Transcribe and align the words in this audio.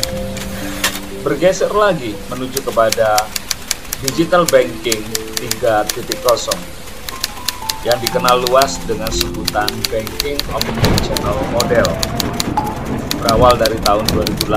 Bergeser 1.26 1.74
lagi 1.74 2.14
menuju 2.30 2.62
kepada 2.62 3.18
digital 4.06 4.46
banking 4.46 5.02
3.0 5.42 5.90
yang 7.82 7.98
dikenal 7.98 8.46
luas 8.46 8.78
dengan 8.86 9.10
sebutan 9.10 9.66
banking 9.90 10.38
omnichannel 10.46 11.34
model. 11.50 11.90
Berawal 13.18 13.58
dari 13.58 13.74
tahun 13.82 14.06
2008 14.38 14.54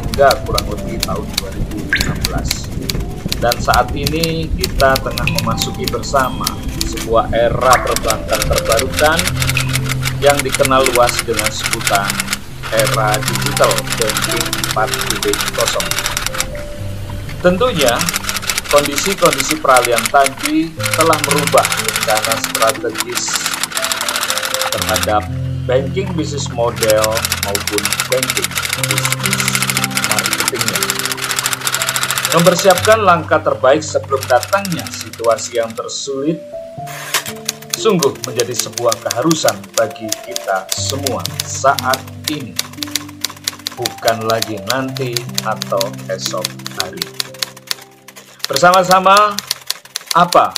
hingga 0.00 0.32
kurang 0.48 0.64
lebih 0.72 0.96
tahun 1.04 1.28
2016 1.92 3.23
dan 3.38 3.54
saat 3.58 3.90
ini 3.94 4.46
kita 4.54 4.98
tengah 5.02 5.28
memasuki 5.40 5.86
bersama 5.90 6.46
sebuah 6.84 7.30
era 7.34 7.74
perbankan 7.84 8.40
terbarukan 8.48 9.18
yang 10.22 10.38
dikenal 10.40 10.84
luas 10.94 11.12
dengan 11.26 11.50
sebutan 11.50 12.08
era 12.72 13.14
digital 13.20 13.70
banking 14.00 14.46
4.0. 14.74 15.84
Tentunya, 17.44 17.92
kondisi-kondisi 18.72 19.60
peralihan 19.60 20.00
tadi 20.08 20.72
telah 20.96 21.18
merubah 21.28 21.66
rencana 21.66 22.34
strategis 22.40 23.22
terhadap 24.72 25.22
banking 25.68 26.08
business 26.16 26.48
model 26.52 27.04
maupun 27.44 27.82
banking 28.08 28.48
marketingnya. 28.48 29.63
Mempersiapkan 32.34 32.98
langkah 32.98 33.38
terbaik 33.38 33.78
sebelum 33.78 34.18
datangnya 34.26 34.82
situasi 34.90 35.62
yang 35.62 35.70
tersulit 35.70 36.42
sungguh 37.78 38.10
menjadi 38.26 38.50
sebuah 38.50 38.90
keharusan 39.06 39.54
bagi 39.78 40.10
kita 40.26 40.66
semua 40.74 41.22
saat 41.46 41.94
ini, 42.26 42.50
bukan 43.78 44.26
lagi 44.26 44.58
nanti 44.66 45.14
atau 45.46 45.78
esok 46.10 46.42
hari. 46.82 47.06
Bersama-sama, 48.50 49.38
apa 50.18 50.50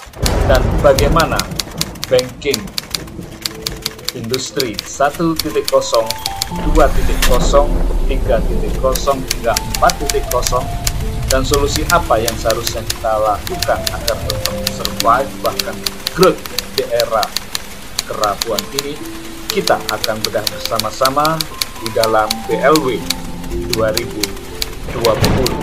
dan 0.48 0.64
bagaimana 0.80 1.36
banking 2.08 2.56
industri 4.16 4.72
1.0, 4.80 5.44
2.0, 5.44 6.08
3.0, 6.64 8.08
hingga 8.08 8.36
4.0 9.76 10.85
dan 11.26 11.42
solusi 11.42 11.82
apa 11.90 12.22
yang 12.22 12.34
seharusnya 12.38 12.82
kita 12.86 13.12
lakukan 13.18 13.80
agar 13.90 14.16
tetap 14.16 14.56
survive 14.78 15.30
bahkan 15.42 15.76
growth 16.14 16.38
di 16.78 16.84
era 16.92 17.24
kerapuan 18.06 18.62
ini, 18.78 18.94
kita 19.50 19.76
akan 19.90 20.16
bedah 20.22 20.44
bersama-sama 20.46 21.34
di 21.82 21.88
dalam 21.92 22.30
BLW 22.46 23.02
2020. 23.74 25.55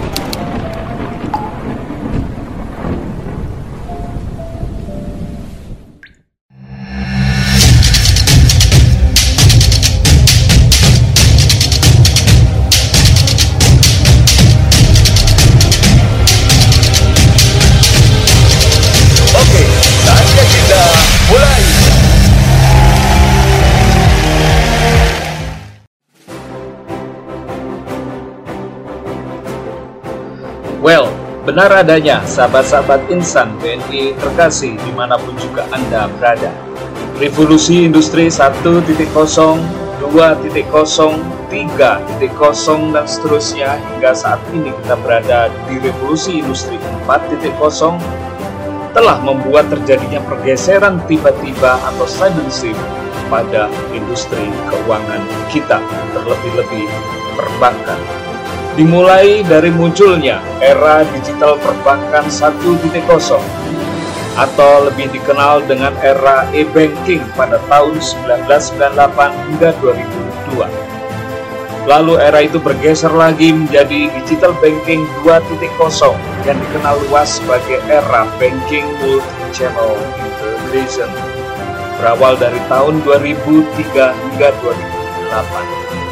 Benar 31.54 31.86
adanya 31.86 32.18
sahabat-sahabat 32.26 33.14
insan 33.14 33.54
BNI 33.62 34.18
terkasih 34.18 34.74
di 34.74 34.92
mana 34.98 35.22
pun 35.22 35.38
juga 35.38 35.70
Anda 35.70 36.10
berada. 36.18 36.50
Revolusi 37.22 37.86
industri 37.86 38.26
1.0, 38.26 38.82
2.0, 38.90 39.06
3.0, 40.02 42.90
dan 42.90 43.06
seterusnya 43.06 43.78
hingga 43.78 44.18
saat 44.18 44.42
ini 44.50 44.74
kita 44.82 44.98
berada 44.98 45.54
di 45.70 45.78
revolusi 45.78 46.42
industri 46.42 46.82
4.0 47.06 47.46
telah 48.98 49.22
membuat 49.22 49.70
terjadinya 49.70 50.26
pergeseran 50.26 51.06
tiba-tiba 51.06 51.78
atau 51.86 52.10
sudden 52.10 52.50
shift 52.50 52.82
pada 53.30 53.70
industri 53.94 54.50
keuangan 54.74 55.22
kita, 55.54 55.78
terlebih-lebih 56.18 56.90
perbankan 57.38 58.02
dimulai 58.74 59.46
dari 59.46 59.70
munculnya 59.70 60.42
era 60.58 61.06
digital 61.14 61.62
perbankan 61.62 62.26
1.0 62.26 62.82
atau 64.34 64.90
lebih 64.90 65.14
dikenal 65.14 65.62
dengan 65.70 65.94
era 66.02 66.50
e-banking 66.58 67.22
pada 67.38 67.62
tahun 67.70 68.02
1998 68.02 69.50
hingga 69.54 69.70
2002. 69.78 70.66
Lalu 71.84 72.16
era 72.18 72.40
itu 72.42 72.58
bergeser 72.58 73.12
lagi 73.12 73.52
menjadi 73.54 74.10
digital 74.24 74.56
banking 74.58 75.06
2.0 75.22 75.60
yang 76.48 76.58
dikenal 76.58 76.96
luas 77.10 77.38
sebagai 77.38 77.78
era 77.92 78.26
banking 78.42 78.88
multi-channel 79.04 80.00
integration 80.18 81.12
berawal 82.02 82.36
dari 82.36 82.60
tahun 82.68 83.00
2003 83.06 84.12
hingga 84.12 84.50
2008. 84.60 86.03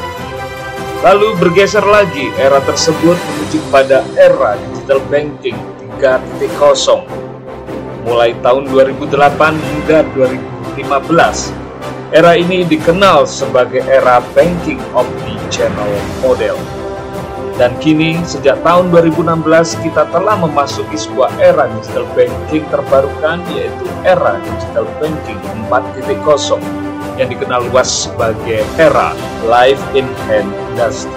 Lalu 1.02 1.34
bergeser 1.42 1.82
lagi 1.82 2.30
era 2.38 2.62
tersebut 2.62 3.18
menuju 3.18 3.58
pada 3.74 4.06
era 4.14 4.54
digital 4.70 5.02
banking 5.10 5.58
3.0 5.98 6.46
mulai 8.06 8.38
tahun 8.46 8.70
2008 8.70 9.10
hingga 9.58 10.06
2015. 10.14 10.78
Era 12.14 12.38
ini 12.38 12.62
dikenal 12.70 13.26
sebagai 13.26 13.82
era 13.90 14.22
banking 14.38 14.78
omni-channel 14.94 15.90
model. 16.22 16.54
Dan 17.58 17.74
kini 17.82 18.22
sejak 18.22 18.62
tahun 18.62 18.94
2016 18.94 19.82
kita 19.82 20.06
telah 20.14 20.38
memasuki 20.38 21.02
sebuah 21.02 21.34
era 21.42 21.66
digital 21.82 22.06
banking 22.14 22.62
terbarukan 22.70 23.42
yaitu 23.50 23.90
era 24.06 24.38
digital 24.38 24.86
banking 25.02 25.42
4.0 25.66 26.91
yang 27.22 27.30
dikenal 27.30 27.62
luas 27.70 28.10
sebagai 28.10 28.66
era 28.82 29.14
Life 29.46 29.82
in 29.94 30.10
Hand 30.26 30.50
Industry. 30.74 31.14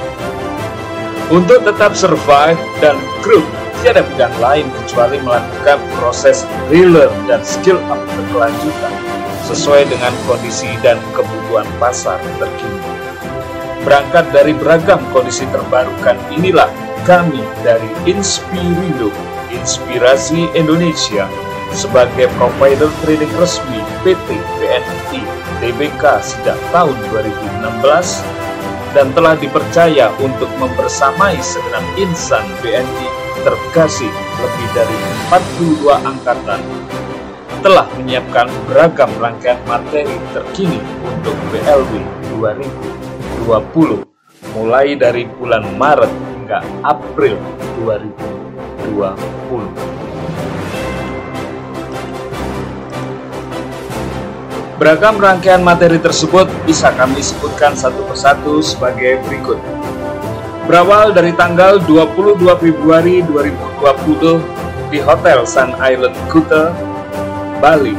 Untuk 1.32 1.64
tetap 1.64 1.96
survive 1.96 2.60
dan 2.84 3.00
grow, 3.24 3.40
tiada 3.80 4.04
bidang 4.04 4.36
lain 4.36 4.68
kecuali 4.84 5.16
melakukan 5.24 5.80
proses 5.96 6.44
relearn 6.68 7.16
dan 7.24 7.40
skill 7.40 7.80
up 7.88 7.96
berkelanjutan 8.12 8.92
sesuai 9.48 9.88
dengan 9.88 10.12
kondisi 10.28 10.68
dan 10.84 11.00
kebutuhan 11.16 11.64
pasar 11.80 12.20
terkini. 12.36 12.84
Berangkat 13.88 14.28
dari 14.36 14.52
beragam 14.52 15.00
kondisi 15.16 15.48
terbarukan 15.48 16.20
inilah 16.28 16.68
kami 17.08 17.40
dari 17.64 17.88
Inspirindo, 18.04 19.08
Inspirasi 19.52 20.52
Indonesia, 20.52 21.24
sebagai 21.72 22.28
provider 22.36 22.88
trading 23.04 23.32
resmi 23.40 23.80
PT 24.04 24.28
BNI 24.60 25.43
TBK 25.64 26.04
sejak 26.20 26.60
tahun 26.76 26.92
2016 27.08 27.80
dan 28.92 29.08
telah 29.16 29.32
dipercaya 29.32 30.12
untuk 30.20 30.52
membersamai 30.60 31.40
segenap 31.40 31.80
insan 31.96 32.44
BNI 32.60 33.08
terkasih 33.48 34.12
lebih 34.44 34.68
dari 34.76 34.92
42 35.32 35.88
angkatan 36.04 36.60
telah 37.64 37.88
menyiapkan 37.96 38.52
beragam 38.68 39.08
rangkaian 39.16 39.56
materi 39.64 40.12
terkini 40.36 40.84
untuk 41.00 41.32
BLW 41.48 41.96
2020 43.48 44.04
mulai 44.52 44.92
dari 45.00 45.24
bulan 45.40 45.64
Maret 45.80 46.12
hingga 46.12 46.60
April 46.84 47.40
2020. 47.80 49.93
Beragam 54.74 55.22
rangkaian 55.22 55.62
materi 55.62 56.02
tersebut 56.02 56.50
bisa 56.66 56.90
kami 56.98 57.22
sebutkan 57.22 57.78
satu 57.78 58.02
persatu 58.10 58.58
sebagai 58.58 59.22
berikut. 59.22 59.54
Berawal 60.66 61.14
dari 61.14 61.30
tanggal 61.30 61.78
22 61.86 62.42
Februari 62.58 63.22
2020 63.22 64.90
di 64.90 64.98
Hotel 64.98 65.46
Sun 65.46 65.78
Island 65.78 66.18
Kuta, 66.26 66.74
Bali, 67.62 67.94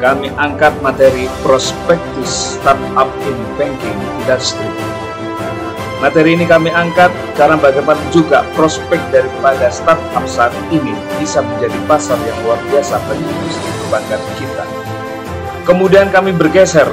kami 0.00 0.32
angkat 0.40 0.72
materi 0.80 1.28
prospektus 1.44 2.56
startup 2.56 3.12
in 3.28 3.36
banking 3.60 4.00
industry. 4.24 4.64
Materi 6.00 6.40
ini 6.40 6.48
kami 6.48 6.72
angkat 6.72 7.12
karena 7.36 7.60
bagaimana 7.60 8.00
juga 8.08 8.48
prospek 8.56 9.02
daripada 9.12 9.68
startup 9.68 10.24
saat 10.24 10.56
ini 10.72 10.96
bisa 11.20 11.44
menjadi 11.44 11.76
pasar 11.84 12.16
yang 12.24 12.38
luar 12.48 12.56
biasa 12.72 12.96
bagi 13.04 13.28
industri 13.28 13.70
perbankan 13.84 14.22
kita. 14.40 14.77
Kemudian 15.68 16.08
kami 16.08 16.32
bergeser 16.32 16.88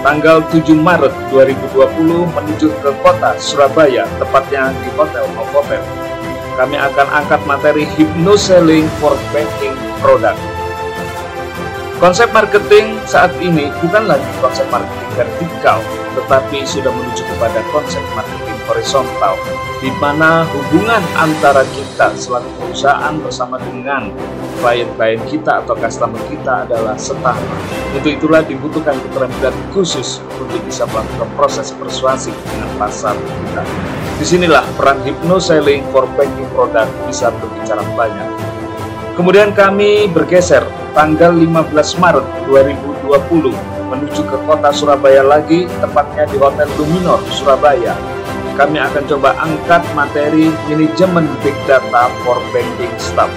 tanggal 0.00 0.40
7 0.48 0.72
Maret 0.72 1.12
2020 1.28 1.84
menuju 2.32 2.72
ke 2.80 2.90
kota 3.04 3.36
Surabaya, 3.36 4.08
tepatnya 4.16 4.72
di 4.80 4.88
Hotel 4.96 5.28
Novotel. 5.36 5.84
Kami 6.56 6.80
akan 6.80 7.12
angkat 7.12 7.44
materi 7.44 7.84
Hypnoselling 7.84 8.88
for 9.04 9.12
Banking 9.36 9.76
Product. 10.00 10.40
Konsep 12.00 12.32
marketing 12.32 12.96
saat 13.04 13.36
ini 13.36 13.68
bukan 13.84 14.08
lagi 14.08 14.32
konsep 14.40 14.64
marketing 14.72 15.12
vertikal, 15.12 15.84
tetapi 16.16 16.64
sudah 16.64 16.88
menuju 16.88 17.20
kepada 17.36 17.60
konsep 17.68 18.00
marketing 18.16 18.55
horizontal, 18.66 19.34
di 19.78 19.90
mana 20.02 20.44
hubungan 20.50 21.02
antara 21.18 21.62
kita 21.74 22.12
selaku 22.18 22.46
perusahaan 22.60 23.14
bersama 23.22 23.56
dengan 23.62 24.10
klien-klien 24.60 25.22
kita 25.30 25.62
atau 25.64 25.74
customer 25.78 26.18
kita 26.28 26.66
adalah 26.66 26.98
setara. 26.98 27.38
Untuk 27.94 28.12
itulah 28.12 28.42
dibutuhkan 28.42 28.98
keterampilan 29.08 29.54
khusus 29.72 30.20
untuk 30.36 30.60
bisa 30.66 30.84
melakukan 30.90 31.30
proses 31.38 31.72
persuasi 31.72 32.34
dengan 32.50 32.68
pasar 32.76 33.14
kita. 33.16 33.62
Di 34.16 34.24
sinilah 34.24 34.64
peran 34.74 34.98
hypnoselling 35.04 35.84
for 35.92 36.08
banking 36.16 36.48
product 36.56 36.88
bisa 37.06 37.30
berbicara 37.36 37.84
banyak. 37.94 38.28
Kemudian 39.16 39.56
kami 39.56 40.12
bergeser 40.12 40.64
tanggal 40.92 41.32
15 41.32 41.72
Maret 42.00 42.26
2020 42.48 43.76
menuju 43.86 44.20
ke 44.26 44.36
kota 44.44 44.68
Surabaya 44.74 45.22
lagi, 45.22 45.64
tepatnya 45.78 46.26
di 46.28 46.36
Hotel 46.36 46.68
Luminor, 46.74 47.22
Surabaya. 47.30 47.94
Kami 48.56 48.80
akan 48.80 49.04
coba 49.04 49.36
angkat 49.36 49.84
materi 49.92 50.48
manajemen 50.64 51.28
Big 51.44 51.52
Data 51.68 52.08
for 52.24 52.40
Banking 52.56 52.92
Staff. 52.96 53.28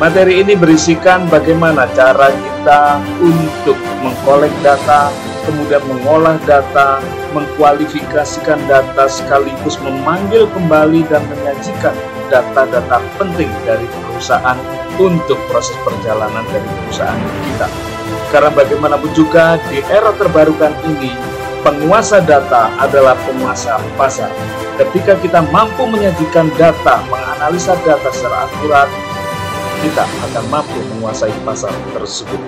Materi 0.00 0.40
ini 0.40 0.56
berisikan 0.56 1.28
bagaimana 1.28 1.84
cara 1.92 2.32
kita 2.32 3.04
untuk 3.20 3.76
mengkolek 4.00 4.54
data, 4.64 5.12
kemudian 5.44 5.84
mengolah 5.92 6.40
data, 6.48 7.04
mengkualifikasikan 7.36 8.64
data 8.64 9.04
sekaligus 9.12 9.76
memanggil 9.84 10.48
kembali 10.56 11.04
dan 11.12 11.20
menyajikan 11.28 11.92
data-data 12.32 13.04
penting 13.20 13.52
dari 13.68 13.84
perusahaan 14.08 14.56
untuk 14.96 15.36
proses 15.52 15.76
perjalanan 15.84 16.48
dari 16.48 16.64
perusahaan 16.64 17.20
kita. 17.44 17.68
Karena 18.32 18.48
bagaimanapun 18.56 19.12
juga 19.12 19.60
di 19.68 19.84
era 19.92 20.16
terbarukan 20.16 20.72
ini, 20.88 21.12
penguasa 21.62 22.22
data 22.22 22.70
adalah 22.78 23.18
penguasa 23.26 23.78
pasar. 23.98 24.30
Ketika 24.78 25.18
kita 25.18 25.42
mampu 25.50 25.86
menyajikan 25.90 26.50
data, 26.54 27.02
menganalisa 27.10 27.74
data 27.82 28.08
secara 28.14 28.46
akurat, 28.46 28.88
kita 29.82 30.04
akan 30.06 30.44
mampu 30.50 30.78
menguasai 30.94 31.34
pasar 31.42 31.74
tersebut. 31.94 32.38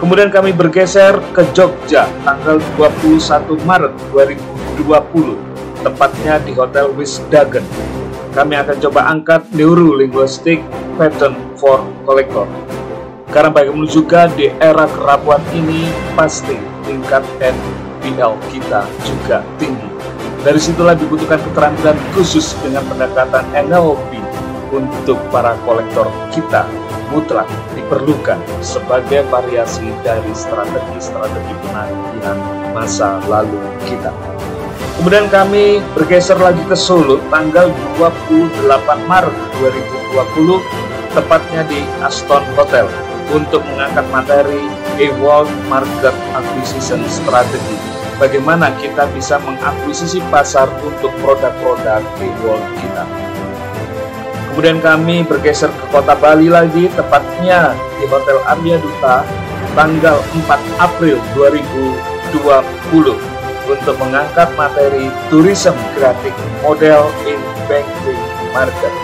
Kemudian 0.00 0.28
kami 0.28 0.52
bergeser 0.52 1.16
ke 1.32 1.44
Jogja 1.56 2.04
tanggal 2.24 2.60
21 2.76 3.56
Maret 3.64 3.92
2020, 4.12 5.84
tepatnya 5.84 6.36
di 6.44 6.52
Hotel 6.52 6.92
Wisdagen. 6.92 7.64
Kami 8.36 8.52
akan 8.52 8.76
coba 8.84 9.00
angkat 9.08 9.48
Neurolinguistic 9.56 10.60
Pattern 11.00 11.32
for 11.56 11.80
Collector 12.04 12.44
karena 13.36 13.52
bagaimana 13.52 13.84
juga 13.90 14.32
di 14.32 14.48
era 14.62 14.86
kerapuan 14.88 15.42
ini 15.52 15.90
pasti 16.16 16.56
tingkat 16.86 17.20
NPL 18.06 18.38
kita 18.54 18.86
juga 19.02 19.42
tinggi. 19.58 19.90
Dari 20.46 20.62
situlah 20.62 20.94
dibutuhkan 20.94 21.42
keterampilan 21.42 21.98
khusus 22.14 22.54
dengan 22.62 22.86
pendekatan 22.86 23.42
NLP 23.50 24.22
untuk 24.70 25.18
para 25.34 25.58
kolektor 25.66 26.06
kita 26.30 26.62
mutlak 27.10 27.50
diperlukan 27.74 28.38
sebagai 28.62 29.26
variasi 29.26 29.90
dari 30.06 30.30
strategi-strategi 30.30 31.54
penagihan 31.66 32.38
masa 32.70 33.18
lalu 33.26 33.58
kita. 33.90 34.14
Kemudian 35.02 35.26
kami 35.26 35.82
bergeser 35.98 36.38
lagi 36.38 36.62
ke 36.70 36.78
Solo 36.78 37.18
tanggal 37.28 37.68
28 37.98 39.10
Maret 39.10 39.36
2020 39.58 40.62
tepatnya 41.10 41.66
di 41.66 41.82
Aston 42.06 42.42
Hotel 42.54 42.86
untuk 43.34 43.66
mengangkat 43.74 44.06
materi 44.14 44.62
a 44.96 45.06
market 45.68 46.14
acquisition 46.32 47.02
strategy. 47.10 47.95
Bagaimana 48.16 48.72
kita 48.80 49.04
bisa 49.12 49.36
mengakuisisi 49.44 50.24
pasar 50.32 50.72
untuk 50.80 51.12
produk-produk 51.20 52.00
world 52.40 52.64
kita. 52.80 53.04
Kemudian 54.56 54.80
kami 54.80 55.20
bergeser 55.20 55.68
ke 55.68 55.84
kota 55.92 56.16
Bali 56.16 56.48
lagi, 56.48 56.88
tepatnya 56.96 57.76
di 58.00 58.08
Hotel 58.08 58.40
Arya 58.48 58.80
Duta, 58.80 59.20
tanggal 59.76 60.16
4 60.32 60.80
April 60.80 61.20
2020 61.36 62.40
untuk 63.68 63.94
mengangkat 64.00 64.48
materi 64.56 65.12
Tourism 65.28 65.76
Creative 65.92 66.38
Model 66.64 67.12
in 67.28 67.36
Banking 67.68 68.22
Market. 68.56 68.94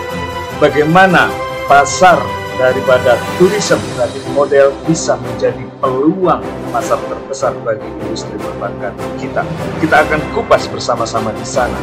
Bagaimana 0.57 1.29
pasar 1.69 2.17
daripada 2.57 3.17
tourism 3.37 3.81
kreatif 3.93 4.23
model 4.33 4.73
bisa 4.85 5.17
menjadi 5.17 5.65
peluang 5.83 6.39
pasar 6.71 6.95
terbesar 7.11 7.51
bagi 7.67 7.83
industri 7.99 8.39
perbankan 8.39 8.95
kita. 9.19 9.43
Kita 9.83 10.07
akan 10.07 10.23
kupas 10.31 10.71
bersama-sama 10.71 11.35
di 11.35 11.43
sana. 11.43 11.75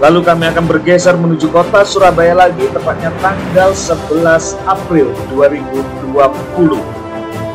Lalu 0.00 0.24
kami 0.24 0.48
akan 0.48 0.64
bergeser 0.64 1.14
menuju 1.14 1.52
kota 1.52 1.84
Surabaya 1.84 2.32
lagi, 2.32 2.64
tepatnya 2.72 3.12
tanggal 3.20 3.76
11 3.76 4.56
April 4.64 5.12
2020 5.28 6.16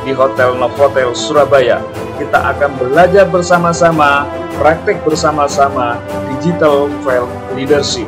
di 0.06 0.14
Hotel 0.14 0.54
Novotel 0.56 1.12
Surabaya. 1.18 1.82
Kita 2.22 2.54
akan 2.54 2.78
belajar 2.78 3.26
bersama-sama, 3.28 4.30
praktek 4.62 5.02
bersama-sama 5.04 5.98
digital 6.38 6.88
file 7.02 7.28
leadership 7.58 8.08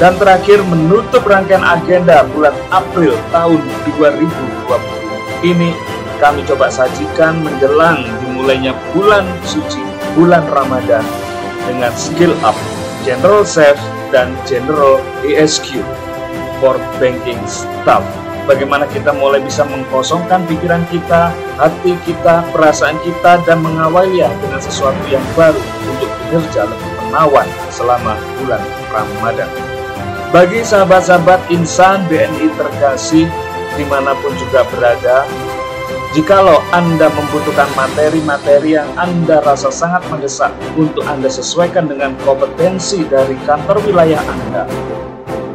dan 0.00 0.16
terakhir 0.16 0.62
menutup 0.70 1.24
rangkaian 1.26 1.64
agenda 1.64 2.24
bulan 2.32 2.54
April 2.72 3.12
tahun 3.32 3.60
2020 3.98 4.96
ini 5.44 5.95
kami 6.16 6.42
coba 6.48 6.72
sajikan 6.72 7.40
menjelang 7.44 8.04
dimulainya 8.24 8.72
bulan 8.92 9.24
suci, 9.44 9.82
bulan 10.16 10.44
Ramadan 10.48 11.04
dengan 11.68 11.92
skill 11.94 12.32
up, 12.46 12.56
general 13.02 13.44
safe, 13.44 13.80
dan 14.14 14.32
general 14.46 15.02
ESQ 15.26 15.82
for 16.62 16.78
banking 17.02 17.40
staff. 17.44 18.02
bagaimana 18.46 18.86
kita 18.94 19.10
mulai 19.10 19.42
bisa 19.42 19.66
mengkosongkan 19.66 20.46
pikiran 20.46 20.86
kita, 20.88 21.34
hati 21.58 21.98
kita, 22.06 22.46
perasaan 22.54 22.94
kita, 23.02 23.42
dan 23.42 23.58
mengawalinya 23.58 24.30
dengan 24.38 24.62
sesuatu 24.62 25.02
yang 25.10 25.22
baru 25.34 25.58
untuk 25.90 26.06
kinerja 26.06 26.62
lebih 26.70 26.90
menawan 27.02 27.48
selama 27.74 28.14
bulan 28.38 28.62
Ramadan. 28.94 29.50
Bagi 30.30 30.62
sahabat-sahabat 30.62 31.50
insan 31.50 32.06
BNI 32.06 32.54
terkasih, 32.54 33.26
di 33.74 33.84
mana 33.90 34.14
pun 34.22 34.30
juga 34.38 34.62
berada, 34.70 35.26
Jikalau 36.16 36.64
Anda 36.72 37.12
membutuhkan 37.12 37.68
materi-materi 37.76 38.72
yang 38.72 38.88
Anda 38.96 39.44
rasa 39.44 39.68
sangat 39.68 40.00
mendesak 40.08 40.48
untuk 40.72 41.04
Anda 41.04 41.28
sesuaikan 41.28 41.92
dengan 41.92 42.16
kompetensi 42.24 43.04
dari 43.04 43.36
kantor 43.44 43.84
wilayah 43.84 44.24
Anda, 44.24 44.64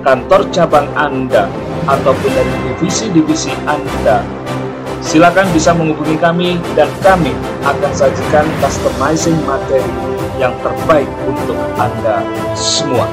kantor 0.05 0.53
cabang 0.53 0.85
Anda, 0.93 1.49
ataupun 1.89 2.29
dari 2.29 2.53
divisi-divisi 2.69 3.49
Anda, 3.65 4.21
silakan 5.01 5.49
bisa 5.49 5.73
menghubungi 5.73 6.21
kami 6.21 6.61
dan 6.77 6.93
kami 7.01 7.33
akan 7.65 7.91
sajikan 7.97 8.45
customizing 8.61 9.41
materi 9.49 9.89
yang 10.37 10.53
terbaik 10.61 11.09
untuk 11.25 11.57
Anda 11.81 12.21
semua. 12.53 13.09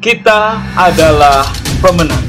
Kita 0.00 0.56
adalah 0.72 1.44
pemenang. 1.84 2.25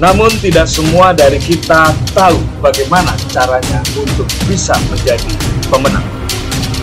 Namun 0.00 0.32
tidak 0.40 0.64
semua 0.64 1.12
dari 1.12 1.36
kita 1.36 1.92
tahu 2.16 2.40
bagaimana 2.64 3.12
caranya 3.28 3.84
untuk 4.00 4.24
bisa 4.48 4.72
menjadi 4.88 5.28
pemenang. 5.68 6.08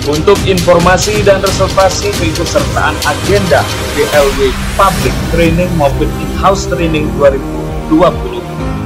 Untuk 0.06 0.38
informasi 0.46 1.26
dan 1.26 1.42
reservasi 1.42 2.14
keikutsertaan 2.16 2.96
agenda 3.04 3.60
BLW 3.98 4.54
Public 4.78 5.16
Training 5.34 5.68
maupun 5.76 6.08
In-House 6.08 6.70
Training 6.70 7.10
2020, 7.18 8.38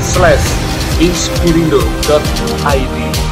slash 0.00 0.48
inspirindo.id 0.98 3.29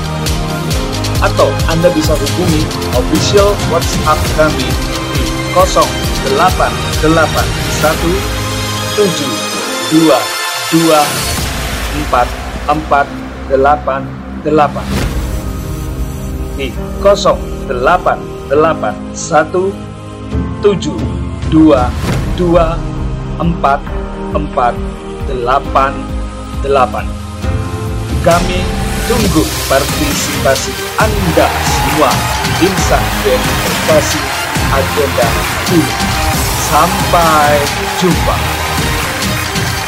atau 1.18 1.50
Anda 1.66 1.90
bisa 1.90 2.14
hubungi 2.14 2.62
official 2.94 3.50
WhatsApp 3.70 4.18
kami 4.38 4.68
di 5.14 5.24
088 5.54 6.30
satu 7.82 8.10
tujuh 8.98 9.32
dua 9.88 10.18
dua 10.74 11.00
empat 11.98 12.28
empat 12.68 13.06
delapan 13.48 14.02
delapan 14.42 14.86
di 16.58 16.74
kosong 16.98 17.38
delapan 17.70 18.18
delapan 18.50 18.94
satu 19.14 19.70
tujuh 20.60 20.98
dua 21.48 21.86
dua 22.34 22.74
empat 23.38 23.80
empat 24.34 24.74
delapan 25.30 25.92
delapan. 26.62 27.06
Kami 28.26 28.77
tunggu 29.08 29.40
partisipasi 29.72 30.68
Anda 31.00 31.48
semua 31.64 32.12
insan 32.60 33.00
investasi 33.24 34.20
agenda 34.68 35.28
ini. 35.72 35.92
Sampai 36.68 37.56
jumpa. 37.96 38.36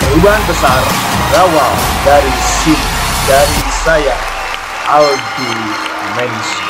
Perubahan 0.01 0.41
besar 0.49 0.81
berawal 1.29 1.73
dari 2.09 2.33
sini, 2.65 2.89
dari 3.29 3.61
saya, 3.85 4.17
Aldi 4.89 5.53
Mensu. 6.17 6.70